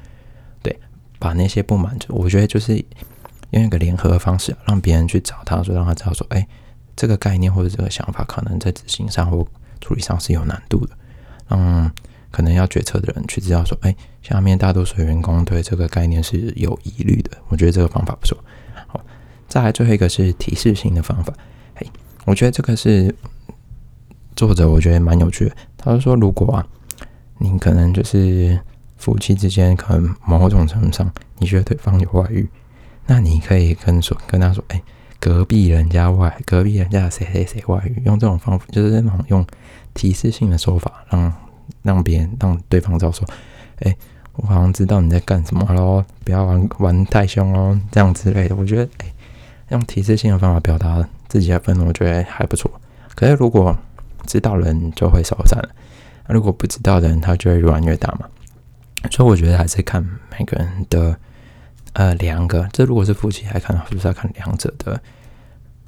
[1.19, 2.83] 把那些不满，我觉得就是
[3.51, 6.47] 用一个联合的方式，让别人去找他说，让他知道说，哎，
[6.95, 9.47] 这个概念或者这个想法，可能在执行上或
[9.81, 10.97] 处理上是有难度的。
[11.49, 11.91] 嗯。
[12.29, 17.31] 可能要决策的人去知道说，哎，下面大多数员工对这个概念是有疑虑的。
[17.47, 18.37] 我觉得这个方法不错。
[18.85, 19.01] 好，
[19.47, 21.33] 再来最后一个是提示性的方法。
[21.73, 21.87] 嘿，
[22.25, 23.15] 我觉得这个是
[24.35, 25.55] 作者我觉得蛮有趣的。
[25.77, 26.67] 他说，如果啊，
[27.39, 28.59] 你可能就是
[28.97, 32.47] 夫妻之间可能某种程度上你觉得对方有外遇，
[33.05, 34.81] 那你可以跟说跟他说，哎，
[35.19, 39.45] 隔壁人家外，隔壁人家谁谁谁外遇，用这种方法，就是那种用
[39.93, 41.33] 提示性的手法让。
[41.83, 43.27] 让别人让对方知道说，
[43.79, 43.95] 哎，
[44.35, 48.55] 我好像知道你在干什么喽，不要玩玩太凶哦，这样之类的。
[48.55, 49.13] 我觉得，哎，
[49.69, 52.71] 用提示性的方法表达自己的愤怒，我觉得还不错。
[53.15, 53.77] 可是如果
[54.25, 55.69] 知道人就会收散了，
[56.29, 58.27] 如果不知道的人，他就会越玩越大嘛。
[59.11, 60.03] 所以我觉得还是看
[60.37, 61.17] 每个人的，
[61.93, 62.67] 呃，两个。
[62.73, 64.99] 这如果是夫妻，还看是不是要看两者的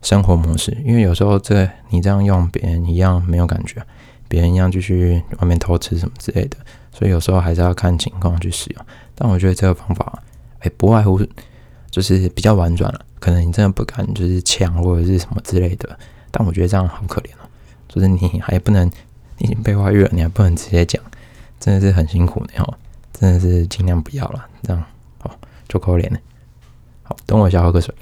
[0.02, 0.72] 生活模式？
[0.86, 3.82] 因为有时候这你这样用，别人一样没有感觉。
[4.28, 6.58] 别人一样继续外面偷吃什么之类的，
[6.92, 8.86] 所以有时候还是要看情况去使用。
[9.16, 10.22] 但我觉得这个方法，
[10.60, 11.20] 哎，不外乎
[11.90, 13.04] 就是比较婉转了。
[13.20, 15.98] 可能你真的不敢就是抢或者是什么之类的，
[16.30, 17.50] 但我觉得这样好可怜哦。
[17.88, 18.88] 就是你还不能，
[19.40, 21.02] 你已经被外遇了，你还不能直接讲，
[21.60, 22.78] 真的是很辛苦的哦。
[23.20, 24.82] 真的是尽量不要了，这样
[25.18, 25.30] 好
[25.68, 26.18] 就可怜了。
[27.04, 27.94] 好，等我一下喝个水。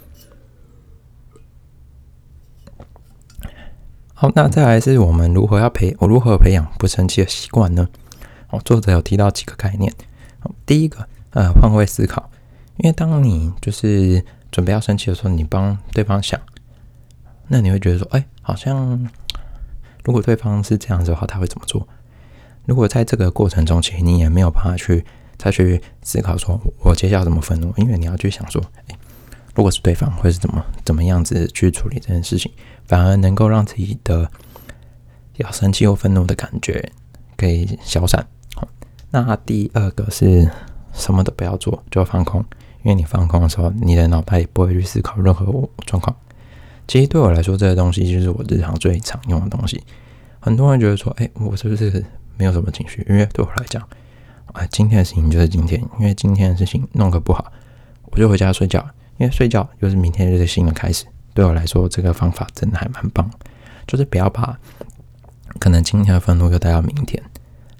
[4.14, 7.88] 好，那再来是我们如何要培我如何培养不生气的习惯呢？
[8.50, 9.92] 哦，作者有提到几个概念。
[10.68, 12.30] 第一个，呃，换位思考。
[12.78, 16.40] 因为当你就是准备要生气的时候，你帮对方想，
[17.48, 19.10] 那你会觉得说，哎，好像
[20.04, 21.88] 如果对方是这样子的话，他会怎么做？
[22.68, 25.04] 如果在这个过程中，其实你也没有办法去
[25.38, 27.74] 再去思考说，我接下来怎么愤怒？
[27.78, 28.96] 因为你要去想说，哎。
[29.56, 32.52] 如果是对方会是怎么怎么样子去处理这件事情，
[32.86, 34.30] 反而能够让自己的
[35.38, 36.92] 要生气或愤怒的感觉
[37.36, 38.24] 给消散。
[39.10, 40.48] 那第二个是
[40.94, 42.40] 什么都不要做，就放空。
[42.84, 46.16] 因为你放空的时候，你的脑袋也不会去思考任何状况。
[46.88, 49.84] 其实对我来说，这个东西就是我日常最常用的东西。
[50.40, 52.06] 很多人觉得说，哎，我是不是
[52.38, 53.06] 没有什么情绪？
[53.10, 53.82] 因为对我来讲，
[54.54, 57.52] 啊，今天的事情就是今天，因为今天的事情弄个不好，
[58.12, 58.86] 我就回家睡觉。
[59.18, 63.28] 因为睡觉就是明天就是新的开始，对我来说这个方法真的还蛮棒，
[63.88, 64.56] 就是不要把
[65.60, 67.24] 可能今天的愤怒又带到明天，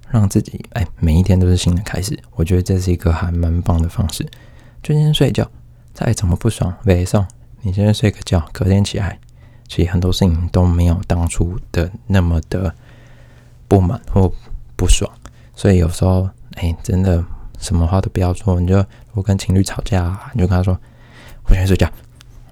[0.10, 4.28] 让自己哎每一天都是新的开始，我觉得这是一个还蛮棒的方式。
[4.82, 5.48] 就先睡觉，
[5.94, 7.28] 再怎么不爽，晚上
[7.62, 9.20] 你先睡个觉，隔天起来，
[9.68, 12.74] 其实很多事情都没有当初的那么的
[13.68, 14.32] 不满或
[14.76, 15.10] 不爽，
[15.56, 17.24] 所以有时候哎真的
[17.60, 20.78] 什么话都不要说，你就我跟情侣吵架，你就跟他说。
[21.50, 21.90] 我先睡觉，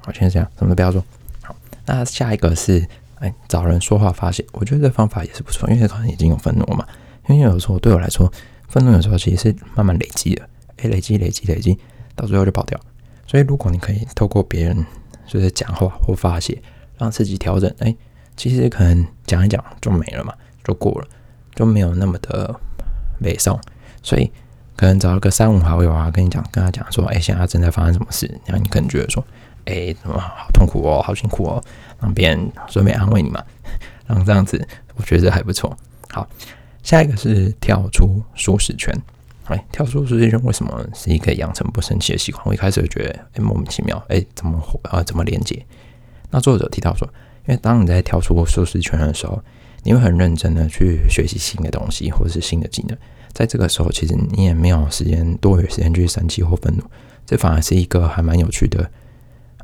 [0.08, 1.04] 我先这样，什么都不要说。
[1.41, 1.54] 好，
[1.86, 4.45] 那下一个是，哎，找人说话发泄。
[4.54, 6.88] 我觉得这方法也是不错，因为可能已经有愤怒了嘛。
[7.28, 8.32] 因为有时候对我来说，
[8.69, 10.47] 愤怒有时候其实是慢慢累积的，
[10.78, 11.78] 哎，累积、累积、累积，
[12.15, 12.80] 到最后就爆掉。
[13.28, 14.86] 所以如果你可以透过别人
[15.28, 16.63] 就是讲话或发泄，
[16.97, 17.93] 让自己调整，哎，
[18.38, 20.34] 其实可能讲一讲就没了嘛，
[20.65, 21.08] 就过了，
[21.54, 22.54] 就没有那么的
[23.21, 23.58] 悲伤。
[24.04, 24.30] 所以。
[24.78, 28.28] 可能找一个三五好友啊，跟你讲，跟他讲说，哎，现在正在发生什么事？
[28.45, 29.25] 然后你可能觉得说，
[29.63, 31.63] 哎，怎么好痛苦哦，好辛苦哦，
[32.01, 33.41] 让别人顺便安慰你嘛，
[34.06, 35.73] 然后这样子，我觉得还不错。
[36.10, 36.28] 好，
[36.84, 38.93] 下一个是跳出舒适圈。
[39.45, 42.43] 哎，跳出舒适圈为什么是一个养成不生气的习惯？
[42.45, 45.65] 我一开始就觉得，哎，莫名其妙，哎，怎么啊，怎么连接？
[46.32, 47.08] 那作者提到说，
[47.47, 49.41] 因为当你在跳出舒适圈的时候，
[49.86, 52.98] 你会很认真的去学习新的东西，或者是新的技能。
[53.32, 56.84] 在这个时候，其实你也没有时间多余时间去生气或愤怒，
[57.24, 58.89] 这反而是一个还蛮有趣的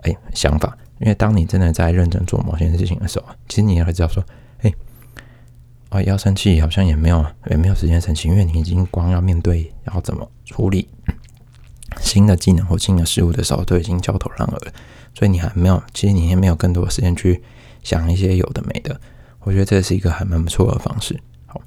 [0.04, 0.78] 哎想法。
[1.00, 4.24] 因为当你真的在认真做某些事情的时候，其实你也会知道说，
[4.60, 4.72] 哎，
[5.90, 10.88] 啊要生气好像也没有也没有时间生气，因为你已经光要面对要怎么处理
[12.00, 14.74] 新的技能或新的事物的时候，都已经焦头烂额了。
[15.16, 17.42] 所以你还没有，其实你也没有更多的时间去
[17.82, 19.02] 想一些有的没的。
[19.42, 21.20] 我觉得这是一个还蛮不错的方式。
[21.46, 21.62] 好。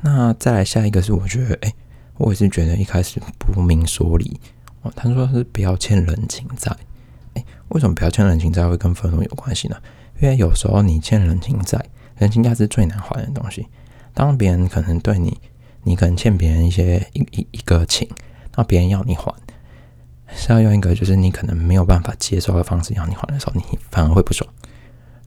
[0.00, 1.74] 那再来下一个是，我觉得，哎，
[2.18, 4.40] 我也是觉得一开始不明所理
[4.82, 4.92] 哦。
[4.94, 6.70] 他说是不要欠人情债，
[7.34, 9.76] 哎，为什么不要欠人情债会跟愤怒有关系呢？
[10.20, 11.84] 因为有时候你欠人情债，
[12.16, 13.66] 人情债是最难还的东西。
[14.14, 15.36] 当别人可能对你，
[15.82, 18.08] 你可能欠别人一些一一一个情，
[18.56, 19.34] 那别人要你还，
[20.28, 24.48] 是要用一个就是你可能没有办法接受的方式要你还的时候，你反而会不爽。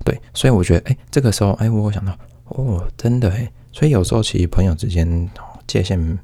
[0.04, 5.30] 对，所以我觉得，哎，这个时候，哎，我想到，哦，真的，哎，所以有时候其实朋友之间
[5.68, 6.20] 界限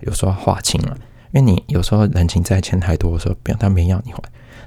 [0.00, 0.96] 有时候要划清了，
[1.32, 4.20] 因为你有时候人情债欠太多的时候，别人他没要你还，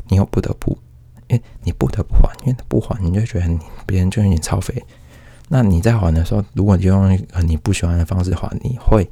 [0.07, 0.77] 你又不得不，
[1.29, 4.83] 哎你不得不还，因为不还，你就觉得别人就有点超肥。
[5.49, 9.07] 那你在还的时候，如果你用你不喜欢的方式还，你会，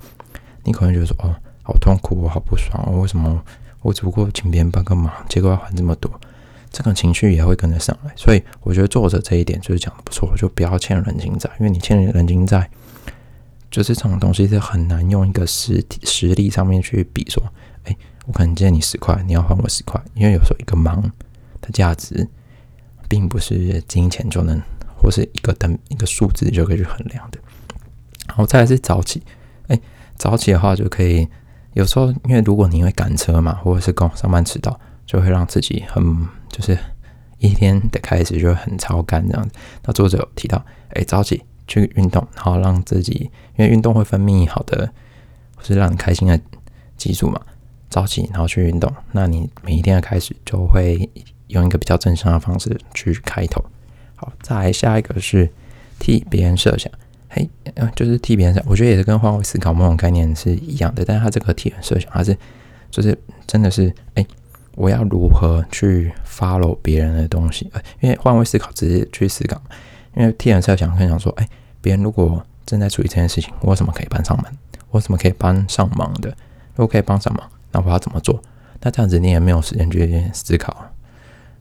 [0.63, 3.43] 你可能觉得说，哦，好痛苦，我好不爽，我为什么
[3.81, 6.09] 我只不过请别人帮个忙，结果要还这么多，
[6.71, 8.11] 这个情绪也会跟着上来。
[8.15, 12.67] 所以我觉得作者这一点就是讲的不错，就不要欠人情债，因为你欠人情债，
[13.69, 17.43] 就是这种东西是很难用一个实体实力上面去比说，
[17.83, 21.01] 哎，我可能借你十块，你要还我十块，因为有时候一个忙
[21.59, 22.27] 的价值，
[23.07, 24.59] 并不是金钱就能。
[25.03, 27.39] 或是一个等一个数字就可以去衡量的。
[28.27, 29.19] 然后，再来是早起。
[29.65, 29.81] 哎，
[30.15, 31.27] 早起的话就可以，
[31.73, 36.03] 有时候因为如果你会赶车嘛，或者是跟上班迟到，就会让自己很
[36.51, 36.77] 就是
[37.39, 39.55] 一天的开始就很超干这样子。
[39.83, 44.91] 那作者有提到，哎，早起去运动，然后让自己因为运动会分泌好的
[45.55, 46.39] 或是让你开心的
[46.97, 47.41] 激素嘛。
[47.89, 51.09] 早起然后去运动，那你每一天的开始就会
[51.47, 53.61] 用一个比较正向的方式去开头。
[54.15, 55.49] 好，再来下一个是
[55.99, 56.89] 替别人设想，
[57.27, 57.49] 嘿，
[57.93, 62.37] 就是替别人想，我觉得也是跟换位思考某种概念是一样的，但是它这个替人设想，还是
[62.89, 64.25] 就是真的是，哎，
[64.75, 67.69] 我要如何去 follow 别人的东西？
[67.99, 69.61] 因为换位思考只是去思考，
[70.15, 71.47] 因为替人设想，很想说，哎，
[71.81, 74.51] 别人如果正在处理这件事情，我什么可以帮上门？
[74.89, 76.29] 我什么可以帮上忙的？
[76.75, 78.41] 如果可以帮上忙，那我要怎么做？
[78.81, 80.75] 那这样子你也没有时间去思考，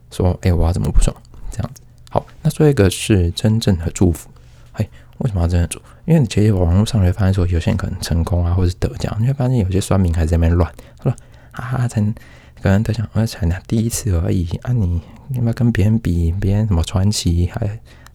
[0.09, 1.15] 说，哎，我要怎么不爽？
[1.51, 1.81] 这样子。
[2.09, 4.29] 好，那最后一个是真正的祝福。
[4.73, 5.79] 嘿，为什么要真的祝？
[6.05, 10.73] 因为你其实网络上会发现说，有些人可能成功啊，或者是得奖，你会发现有些酸民还在那边乱。
[10.97, 11.15] 他说
[11.51, 12.13] ：“啊，成
[12.61, 14.71] 可能得奖，而才拿第一次而已啊！
[14.71, 17.65] 你你要跟别人比，别人什么传奇，还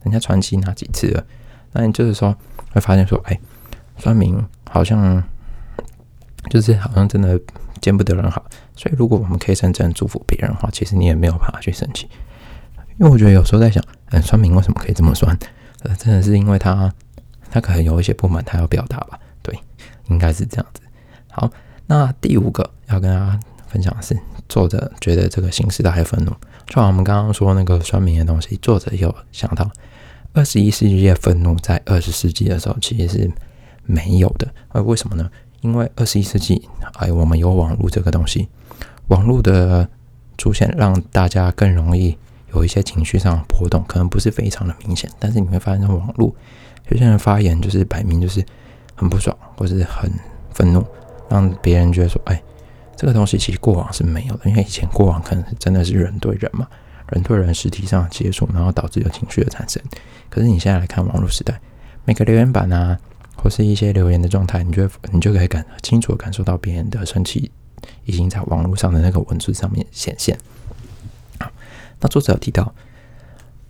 [0.03, 1.25] 人家传奇拿几次了？
[1.73, 2.35] 那你就是说
[2.71, 3.39] 会发现说，哎，
[3.97, 5.21] 酸民好像
[6.49, 7.39] 就是好像真的
[7.81, 8.45] 见不得人好。
[8.75, 12.07] 所以如果我们可以真正祝福别人的话，其实你也没有办法去生气。”
[12.99, 15.37] 因为我觉得有时候在想，嗯，算命为什么可以这么酸？
[15.83, 16.91] 呃，真的是因为他，
[17.51, 19.19] 他可能有一些不满，他要表达吧？
[19.43, 19.55] 对，
[20.07, 20.81] 应该是这样子。
[21.29, 21.51] 好，
[21.85, 23.39] 那第五个要跟大家
[23.77, 24.17] 分享的是，
[24.49, 26.31] 作者觉得这个新时代的愤怒，
[26.65, 29.69] 就像我们刚刚说那个酸民的东西，作者有想到，
[30.33, 33.31] 二十一世纪的愤怒在二十世纪的时候其实是
[33.85, 34.47] 没有的。
[34.69, 35.29] 呃，为什么呢？
[35.61, 38.47] 因为二十一世纪，哎，我们有网络这个东西，
[39.09, 39.87] 网络的
[40.39, 42.17] 出现让大家更容易。
[42.55, 46.33] 有一些情绪上的波动，可能不是非常的明显，但是你会发现，网络
[46.87, 48.43] 有些人发言就是摆明就是
[48.95, 50.09] 很不爽，或是很
[50.51, 50.83] 愤怒，
[51.29, 52.41] 让别人觉得说：“哎，
[52.97, 56.67] 这个东西其实过往是没有的，因为以前过往可能是真的是人对人嘛，
[57.11, 59.81] 人对人实体上的接触，然后导致有情绪的产生。
[60.29, 61.61] 可是你现在来看网络时代，
[62.05, 62.97] 每个留言板啊，
[63.35, 67.51] 或是一些留言的状态，你就你就可以感清楚的感受到别人的生气
[68.05, 70.37] 已经在网络上的那个文字上面显现。”
[72.01, 72.73] 那作者有提到，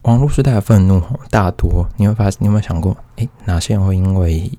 [0.04, 4.50] 网络时代的愤怒大多你会发现，你有没有想过，哎，哪些人会因为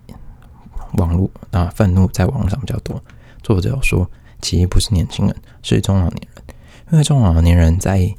[0.93, 3.03] 网络啊愤怒在网络上比较多？
[3.43, 6.45] 作者说，其实不是年轻人，是中老年人，
[6.93, 8.15] 因为中老年人在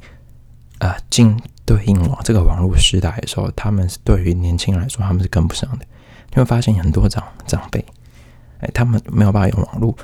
[0.78, 5.86] 啊进对应网这个网络时代的时候，他们是对于年轻人来说，他们是跟不上的。
[6.30, 7.84] 你会发现很多长长辈，
[8.60, 9.96] 哎，他们没有办法用网络，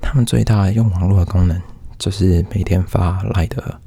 [0.00, 1.60] 他们最大用网络的功能
[1.98, 3.80] 就是每天发来的。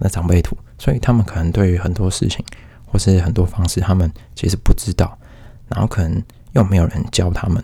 [0.00, 2.44] 那长辈图，所以他们可能对于很多事情
[2.86, 5.18] 或是很多方式，他们其实不知道，
[5.66, 7.60] 然后可能又没有人教他们。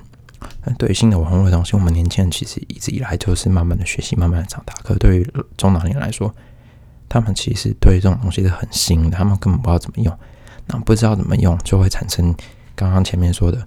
[0.72, 4.74] 对于新的网络的东西，我们年轻人其实一直以来就是慢慢的学习，慢慢的长大。
[4.82, 6.34] 可对于中老年来说，
[7.08, 10.18] 他们其实对这种东西是很新的，他们根本不知道怎么用。
[10.66, 12.34] 那不知道怎么用，就会产生
[12.74, 13.66] 刚刚前面说的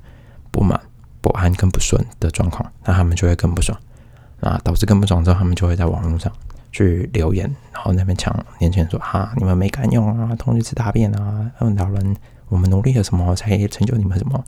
[0.52, 0.80] 不满、
[1.22, 3.78] 不安、跟不顺的状况，那他们就会更不爽，
[4.40, 6.32] 那导致更不爽之后，他们就会在网络上。
[6.70, 11.50] 去留言，然后那边抢年轻人说：“哈，你们没敢用啊，同去吃大便啊！
[11.60, 12.16] 老人，
[12.50, 14.44] 我们努力了什么才成就你们什么？”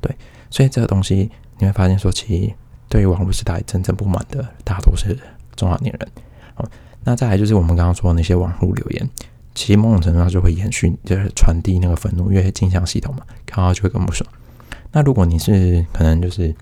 [0.00, 0.16] 对，
[0.50, 2.52] 所以这个东西你会发现说，其实
[2.88, 5.18] 对于网络时代真正不满的，大多是
[5.54, 6.08] 中老年人。
[6.56, 6.68] 哦，
[7.04, 9.10] 那再来就是我们刚刚说的那些网络留言，
[9.54, 14.28] 其实某种程度上就会延续，就是传递那个愤怒，因为镜像系统嘛，看到就会更不爽。
[14.92, 16.54] 那如果你是可能就是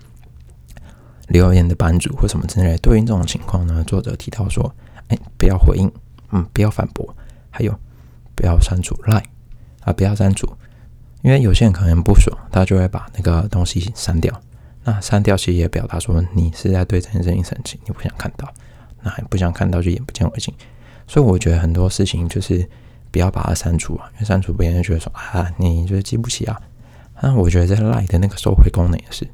[1.27, 4.73] 留言的版主或什么之类，对应这种情况呢，作者提到说，
[5.07, 5.89] 哎，不要回应，
[6.31, 7.15] 嗯，不要反驳，
[7.49, 7.73] 还有
[8.35, 9.23] 不要删除 line
[9.81, 10.47] 啊，不要删除，
[11.25, 14.31] 因为有些人可能不爽，他就会把那个东西删掉。
[14.83, 18.47] 那删掉其实也表达说你是在对这件事情生气，你不想看到，
[19.01, 20.53] 那不想看到就眼不见为净。
[21.07, 22.63] 所以我觉得很多事情就是
[23.09, 26.61] 不要把它删除啊，因为删除别人就觉得说啊，你就是记不起啊。
[27.19, 29.27] 那我觉得在 Line 的那个收回功能也是，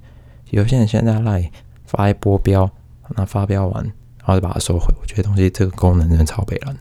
[0.51, 1.49] 有些人现在 Line
[1.85, 2.71] 发一波标，
[3.09, 6.73] 那发标完然后就把它收回，我觉得东西这个功能真的超北蓝。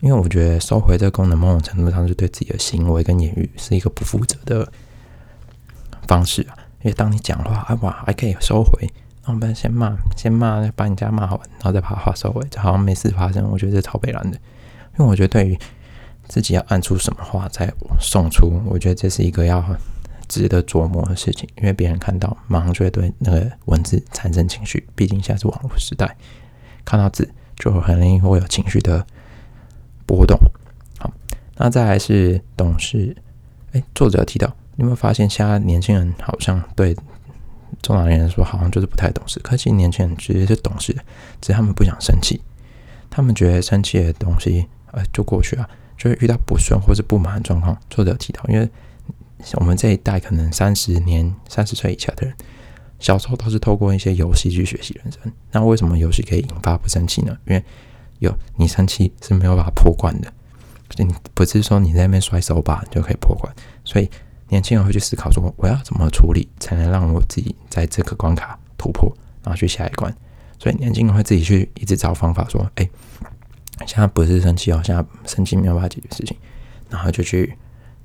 [0.00, 4.70] 因为我觉得收回这个功能某种程度上是对自己的行为跟言语是一个不负责的
[6.06, 6.56] 方式啊。
[6.82, 8.88] 因为当你讲话啊哇还可以收回，
[9.24, 13.48] 那我们先骂先骂，把你家骂完，然后再把话收回，就好像没事发生。
[13.50, 14.36] 我觉得这超北蓝的，
[14.98, 15.58] 因为我觉得对于
[16.28, 19.64] 自己要按出什么话再送出，我觉得这是一个要。
[20.28, 24.84] 值得琢磨的事情，因为别人看到马上就会对那个文字产生情绪。
[24.96, 26.16] 毕竟现在是网络时代，
[26.84, 29.06] 看到字就很容易会有情绪的
[30.06, 30.38] 波动。
[30.98, 31.12] 好，
[31.56, 33.16] 那再来是懂事。
[33.72, 36.96] 哎，作者提到，你有没有发现现在年轻人好像对
[37.82, 39.38] 中老年人说，好像就是不太懂事。
[39.40, 41.02] 可是年轻人其实是懂事的，
[41.40, 42.40] 只是他们不想生气。
[43.10, 45.68] 他们觉得生气的东西，呃，就过去了。
[45.98, 48.68] 就是遇到不顺或是不满的状况，作者提到，因为。
[49.56, 52.34] 我们这一代可能三十年、三十岁以下的人，
[52.98, 55.30] 小时候都是透过一些游戏去学习人生。
[55.52, 57.36] 那为什么游戏可以引发不生气呢？
[57.46, 57.62] 因为
[58.18, 60.32] 有你生气是没有办法破关的，
[60.98, 63.52] 你不是说你在那边摔手把就可以破关。
[63.84, 64.10] 所以
[64.48, 69.12] 年轻人会去思考说，我要怎么处理才能让我自己在这个关卡突破，
[69.42, 70.14] 然后去下一关。
[70.58, 72.88] 所以年轻人会自己去一直找方法说，哎，
[73.86, 76.36] 现在不是生气哦，现在生气没有办法解决事情，
[76.90, 77.56] 然后就去。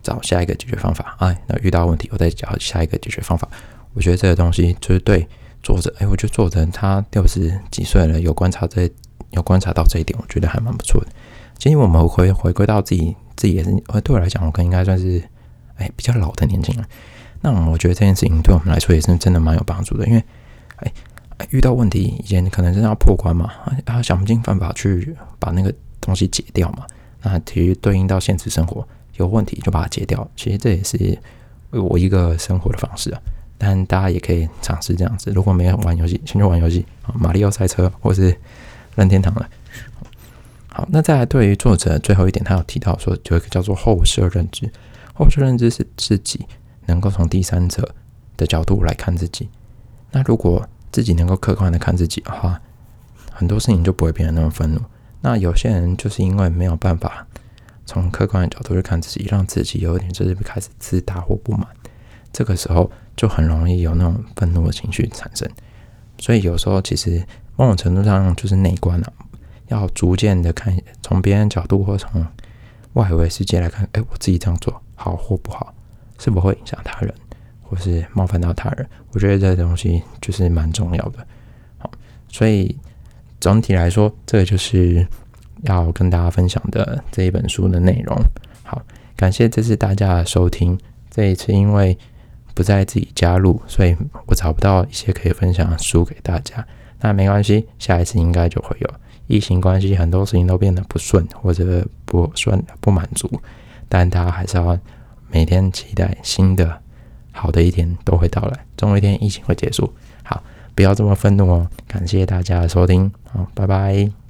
[0.03, 3.47] 找下一个解决方法，哎，那遇到问题，我再找下一个解决方法。
[3.93, 5.27] 我觉得这个东西就是对
[5.61, 8.89] 作者，哎，我觉得作者他六十几岁了，有观察这，
[9.31, 11.07] 有观察到这一点，我觉得还蛮不错的。
[11.57, 13.71] 其实我们回回归到自己，自己也是，
[14.03, 15.21] 对我来讲，我可能应该算是，
[15.75, 16.85] 哎，比较老的年轻人。
[17.41, 20.23] 那我觉得这件事情对我们来说也是真的蛮有帮助的，因为，
[20.77, 20.91] 哎，
[21.49, 23.51] 遇到问题以前可能真的要破关嘛，
[23.85, 26.85] 啊，想尽办法去把那个东西解掉嘛。
[27.21, 28.87] 那其实对应到现实生活。
[29.17, 31.15] 有问题就把它解掉，其实这也是
[31.69, 33.21] 我一个生活的方式啊。
[33.57, 35.29] 但大家也可以尝试这样子。
[35.31, 38.35] 如果没有玩游戏，先去玩游戏啊，马里奥赛车或是
[38.95, 39.49] 任天堂了。
[40.67, 44.71] 好，那再来对于作者最后一点，他有提到说，有一个叫做后设认知。
[45.13, 46.45] 后设认知是自己
[46.85, 47.93] 能够从第三者
[48.37, 49.49] 的角度来看自己。
[50.11, 52.61] 那如果自己能够客观的看自己的话，
[53.31, 54.81] 很多事情就不会变得那么愤怒。
[55.21, 57.27] 那有些人就是因为没有办法。
[57.83, 61.67] 从客观的角度去看自己，让自己有一点就是开始自大或不满，
[62.31, 65.49] 这个时候就很容易有那种愤怒的情绪产生。
[66.17, 67.21] 所以有时候其实
[67.61, 69.13] 某种程度上就是内观了，
[69.67, 72.25] 要逐渐的看从别人角度或从
[72.93, 75.71] 外围世界来看，哎，我自己这样做好或不好，
[76.17, 77.13] 是否会影响他人，
[77.61, 78.89] 或是冒犯到他人？
[79.11, 81.19] 我觉得这东西就是蛮重要的。
[81.77, 81.91] 好，
[82.29, 82.75] 所以
[83.39, 85.07] 总体来说，这个就是。
[85.65, 88.17] 要跟大家分享的这一本书的内容，
[88.63, 88.81] 好，
[89.15, 90.75] 感谢这次大家的收听。
[91.11, 91.95] 这一次因为
[92.55, 93.95] 不在自己加入，所以
[94.25, 96.65] 我找不到一些可以分享的书给大家。
[97.01, 98.89] 那没关系，下一次应该就会有。
[99.27, 103.29] 疫情关系，很多事情都变得不顺或者不顺不满足，
[103.87, 104.77] 但他还是要
[105.29, 106.77] 每天期待新的
[107.31, 109.91] 好的一天都会到来，总有一天疫情会结束。
[110.23, 110.43] 好，
[110.75, 111.67] 不要这么愤怒哦。
[111.87, 114.20] 感谢大家的收听，好，拜拜。